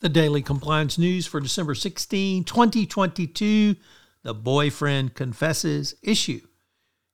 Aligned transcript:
The 0.00 0.08
Daily 0.10 0.42
Compliance 0.42 0.98
News 0.98 1.26
for 1.26 1.40
December 1.40 1.74
16, 1.74 2.44
2022. 2.44 3.76
The 4.24 4.34
boyfriend 4.34 5.14
confesses 5.14 5.94
issue. 6.02 6.42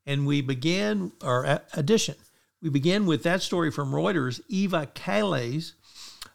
And 0.05 0.27
we 0.27 0.41
begin, 0.41 1.13
our 1.23 1.63
edition. 1.75 2.17
we 2.61 2.71
begin 2.71 3.07
with 3.07 3.23
that 3.23 3.41
story 3.41 3.71
from 3.71 3.93
Reuters. 3.93 4.41
Eva 4.49 4.89
Kaili's 4.97 5.75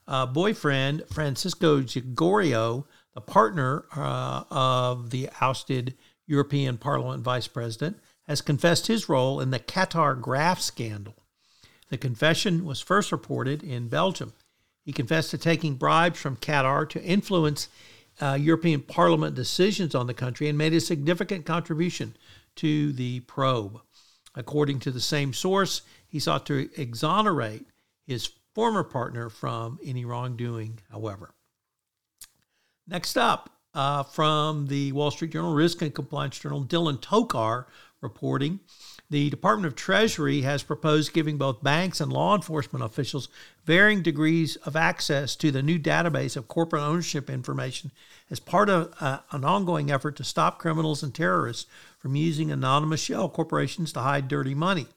uh, 0.07 0.25
boyfriend, 0.25 1.03
Francisco 1.11 1.81
Gregorio, 1.81 2.87
the 3.13 3.19
partner 3.19 3.83
uh, 3.93 4.45
of 4.49 5.09
the 5.09 5.29
ousted 5.41 5.95
European 6.27 6.77
Parliament 6.77 7.23
vice 7.23 7.47
president, 7.49 7.99
has 8.25 8.39
confessed 8.39 8.87
his 8.87 9.09
role 9.09 9.41
in 9.41 9.51
the 9.51 9.59
Qatar 9.59 10.19
graft 10.21 10.61
scandal. 10.61 11.15
The 11.89 11.97
confession 11.97 12.63
was 12.63 12.79
first 12.79 13.11
reported 13.11 13.63
in 13.63 13.89
Belgium. 13.89 14.31
He 14.87 14.93
confessed 14.93 15.31
to 15.31 15.37
taking 15.37 15.75
bribes 15.75 16.17
from 16.17 16.37
Qatar 16.37 16.87
to 16.91 17.03
influence 17.03 17.67
uh, 18.21 18.37
European 18.39 18.79
Parliament 18.79 19.35
decisions 19.35 19.93
on 19.93 20.07
the 20.07 20.13
country 20.13 20.47
and 20.47 20.57
made 20.57 20.73
a 20.73 20.79
significant 20.79 21.45
contribution 21.45 22.15
to 22.55 22.93
the 22.93 23.19
probe. 23.19 23.81
According 24.33 24.79
to 24.79 24.91
the 24.91 25.01
same 25.01 25.33
source, 25.33 25.81
he 26.07 26.19
sought 26.19 26.45
to 26.45 26.69
exonerate 26.77 27.65
his 28.05 28.29
former 28.55 28.85
partner 28.85 29.29
from 29.29 29.77
any 29.83 30.05
wrongdoing, 30.05 30.79
however. 30.89 31.31
Next 32.87 33.17
up, 33.17 33.49
uh, 33.73 34.03
from 34.03 34.67
the 34.67 34.93
Wall 34.93 35.11
Street 35.11 35.33
Journal, 35.33 35.53
Risk 35.53 35.81
and 35.81 35.93
Compliance 35.93 36.39
Journal, 36.39 36.63
Dylan 36.63 37.01
Tokar 37.01 37.65
reporting 37.99 38.61
the 39.09 39.29
Department 39.29 39.67
of 39.67 39.75
Treasury 39.75 40.41
has 40.41 40.63
proposed 40.63 41.13
giving 41.13 41.37
both 41.37 41.63
banks 41.63 42.01
and 42.01 42.11
law 42.11 42.35
enforcement 42.35 42.83
officials 42.83 43.29
varying 43.63 44.01
degrees 44.01 44.57
of 44.57 44.75
access 44.75 45.35
to 45.37 45.49
the 45.49 45.63
new 45.63 45.79
database 45.79 46.35
of 46.35 46.49
corporate 46.49 46.83
ownership 46.83 47.29
information 47.29 47.91
as 48.29 48.39
part 48.39 48.69
of 48.69 48.93
uh, 48.99 49.19
an 49.31 49.45
ongoing 49.45 49.89
effort 49.89 50.17
to 50.17 50.23
stop 50.25 50.59
criminals 50.59 51.03
and 51.03 51.15
terrorists 51.15 51.67
from 51.99 52.15
using 52.15 52.51
anonymous 52.51 53.01
shell 53.01 53.29
corporations 53.29 53.93
to 53.93 54.01
hide 54.01 54.27
dirty 54.27 54.53
money. 54.53 54.87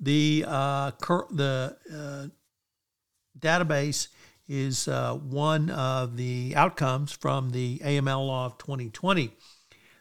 The, 0.00 0.44
uh, 0.48 0.90
cur- 0.92 1.28
the 1.30 1.76
uh, 1.92 2.26
database 3.38 4.08
is 4.48 4.88
uh, 4.88 5.14
one 5.14 5.70
of 5.70 6.16
the 6.16 6.54
outcomes 6.56 7.12
from 7.12 7.50
the 7.50 7.78
AML 7.84 8.26
law 8.26 8.46
of 8.46 8.58
2020. 8.58 9.30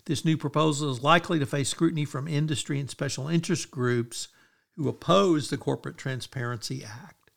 This 0.09 0.25
new 0.25 0.38
proposal 0.38 0.92
is 0.92 1.03
likely 1.03 1.38
to 1.38 1.46
face 1.46 1.70
scrutiny 1.70 2.03
from 2.03 2.28
industry 2.28 2.80
and 2.80 2.90
special 2.90 3.28
interest 3.28 3.70
groups 3.70 4.30
who 4.75 4.90
oppose 4.90 5.52
the 5.52 5.58
Corporate 5.58 6.00
Transparency 6.00 6.84
Act. 6.84 7.30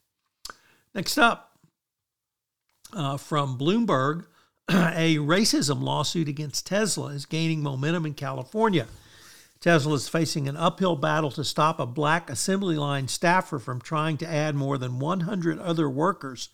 Next 0.94 1.18
up, 1.18 1.58
uh, 2.94 3.18
from 3.18 3.58
Bloomberg, 3.58 4.24
a 4.70 5.18
racism 5.18 5.82
lawsuit 5.82 6.28
against 6.28 6.66
Tesla 6.66 7.08
is 7.08 7.26
gaining 7.26 7.62
momentum 7.62 8.06
in 8.06 8.14
California. 8.14 8.86
Tesla 9.60 9.92
is 9.92 10.08
facing 10.08 10.48
an 10.48 10.56
uphill 10.56 10.96
battle 10.96 11.30
to 11.32 11.44
stop 11.44 11.78
a 11.78 11.84
black 11.84 12.30
assembly 12.30 12.76
line 12.76 13.06
staffer 13.06 13.58
from 13.58 13.82
trying 13.82 14.16
to 14.16 14.26
add 14.26 14.54
more 14.54 14.78
than 14.78 14.98
100 14.98 15.58
other 15.58 15.90
workers 15.90 16.48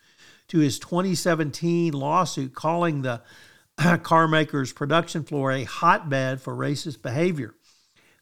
to 0.48 0.58
his 0.58 0.80
2017 0.80 1.92
lawsuit, 1.92 2.56
calling 2.56 3.02
the 3.02 3.22
car 4.02 4.26
maker's 4.26 4.72
production 4.72 5.22
floor 5.22 5.52
a 5.52 5.64
hotbed 5.64 6.40
for 6.40 6.54
racist 6.54 7.02
behavior. 7.02 7.54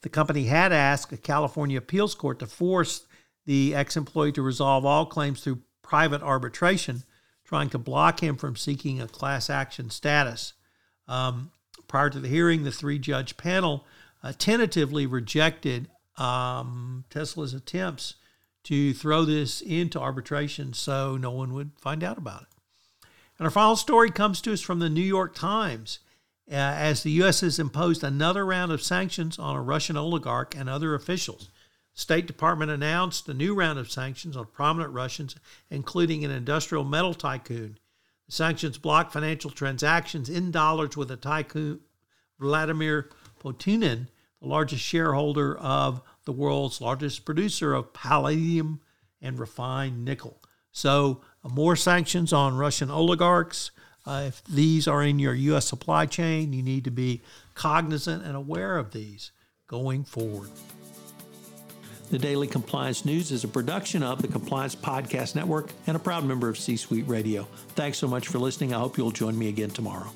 The 0.03 0.09
company 0.09 0.45
had 0.45 0.73
asked 0.73 1.13
a 1.13 1.17
California 1.17 1.79
appeals 1.79 2.15
court 2.15 2.39
to 2.41 2.47
force 2.47 3.07
the 3.47 3.75
ex 3.75 3.97
employee 3.97 4.33
to 4.33 4.43
resolve 4.43 4.85
all 4.85 5.07
claims 5.07 5.41
through 5.41 5.63
private 5.83 6.23
arbitration, 6.23 7.05
trying 7.45 7.71
to 7.71 7.79
block 7.79 8.23
him 8.23 8.37
from 8.37 8.57
seeking 8.57 9.01
a 9.01 9.09
class 9.09 9.49
action 9.49 9.89
status. 9.89 10.53
Um, 11.09 11.51
prior 11.89 12.11
to 12.11 12.21
the 12.21 12.29
hearing, 12.29 12.65
the 12.65 12.73
three 12.73 12.99
judge 12.99 13.37
panel 13.37 13.87
uh, 14.23 14.33
tentatively 14.37 15.07
rejected 15.07 15.89
um, 16.17 17.05
Tesla's 17.09 17.55
attempts 17.55 18.15
to 18.65 18.93
throw 18.93 19.25
this 19.25 19.61
into 19.61 20.01
arbitration 20.01 20.73
so 20.73 21.17
no 21.17 21.31
one 21.31 21.55
would 21.55 21.71
find 21.81 22.03
out 22.03 22.19
about 22.19 22.43
it. 22.43 22.49
And 23.39 23.47
our 23.47 23.51
final 23.51 23.77
story 23.77 24.11
comes 24.11 24.41
to 24.43 24.53
us 24.53 24.61
from 24.61 24.79
the 24.79 24.91
New 24.91 25.03
York 25.03 25.35
Times. 25.35 26.01
Uh, 26.49 26.55
as 26.55 27.03
the 27.03 27.11
U.S. 27.13 27.41
has 27.41 27.59
imposed 27.59 28.05
another 28.05 28.47
round 28.47 28.71
of 28.71 28.81
sanctions 28.81 29.37
on 29.37 29.57
a 29.57 29.63
Russian 29.63 29.97
oligarch 29.97 30.55
and 30.57 30.69
other 30.69 30.95
officials. 30.95 31.51
The 31.95 32.01
State 32.01 32.27
Department 32.27 32.71
announced 32.71 33.29
a 33.29 33.35
new 33.35 33.53
round 33.53 33.81
of 33.81 33.91
sanctions 33.91 34.37
on 34.37 34.47
prominent 34.47 34.93
Russians, 34.93 35.35
including 35.71 36.25
an 36.25 36.31
industrial 36.31 36.85
metal 36.85 37.15
tycoon. 37.15 37.79
The 38.27 38.33
sanctions 38.33 38.79
block 38.79 39.11
financial 39.11 39.51
transactions 39.51 40.29
in 40.29 40.53
dollars 40.53 40.97
with 40.97 41.11
a 41.11 41.17
tycoon 41.17 41.81
Vladimir 42.39 43.11
Potanin, 43.41 44.09
the 44.41 44.47
largest 44.47 44.85
shareholder 44.85 45.57
of 45.59 46.01
the 46.27 46.33
world's 46.33 46.81
largest 46.81 47.25
producer 47.25 47.75
of 47.75 47.93
palladium 47.93 48.81
and 49.21 49.39
refined 49.39 50.05
nickel. 50.05 50.41
So 50.71 51.23
more 51.49 51.77
sanctions 51.77 52.33
on 52.33 52.57
Russian 52.57 52.91
oligarchs. 52.91 53.71
Uh, 54.07 54.25
if 54.29 54.45
these 54.45 54.87
are 54.87 55.03
in 55.03 55.19
your 55.19 55.35
U.S. 55.35 55.67
supply 55.67 56.07
chain, 56.07 56.53
you 56.53 56.63
need 56.63 56.85
to 56.85 56.91
be 56.91 57.23
cognizant 57.55 58.25
and 58.25 58.37
aware 58.37 58.79
of 58.79 58.93
these 58.93 59.33
going 59.67 60.05
forward. 60.05 60.51
The 62.11 62.19
Daily 62.19 62.47
Compliance 62.47 63.05
News 63.05 63.33
is 63.33 63.43
a 63.43 63.49
production 63.49 64.05
of 64.05 64.23
the 64.23 64.29
Compliance 64.29 64.77
Podcast 64.77 65.35
Network 65.35 65.73
and 65.89 65.97
a 65.97 65.99
proud 65.99 66.25
member 66.25 66.49
of 66.49 66.57
C 66.57 66.77
Suite 66.77 67.09
Radio. 67.09 67.49
Thanks 67.71 67.99
so 67.99 68.07
much 68.07 68.29
for 68.29 68.39
listening. 68.39 68.73
I 68.73 68.79
hope 68.79 68.97
you'll 68.97 69.11
join 69.11 69.37
me 69.37 69.49
again 69.49 69.71
tomorrow. 69.71 70.13